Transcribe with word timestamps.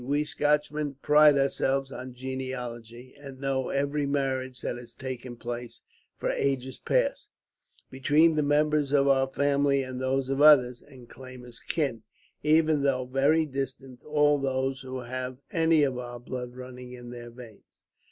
We 0.03 0.23
Scotchmen 0.23 0.95
pride 1.03 1.37
ourselves 1.37 1.91
on 1.91 2.15
genealogy, 2.15 3.13
and 3.19 3.39
know 3.39 3.69
every 3.69 4.07
marriage 4.07 4.61
that 4.61 4.75
has 4.75 4.95
taken 4.95 5.35
place, 5.35 5.81
for 6.17 6.31
ages 6.31 6.79
past, 6.79 7.29
between 7.91 8.35
the 8.35 8.41
members 8.41 8.91
of 8.93 9.07
our 9.07 9.27
family 9.27 9.83
and 9.83 10.01
those 10.01 10.27
of 10.27 10.41
others; 10.41 10.81
and 10.81 11.07
claim 11.07 11.45
as 11.45 11.59
kin, 11.59 12.01
even 12.41 12.81
though 12.81 13.05
very 13.05 13.45
distant, 13.45 14.01
all 14.03 14.39
those 14.39 14.81
who 14.81 15.01
have 15.01 15.37
any 15.51 15.83
of 15.83 15.99
our 15.99 16.19
blood 16.19 16.55
running 16.55 16.93
in 16.93 17.11
their 17.11 17.29
veins. 17.29 17.83